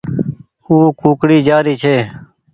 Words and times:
او 0.65 0.75
ڪوڪڙي 0.99 1.37
جآري 1.47 1.73
ڇي 1.81 1.97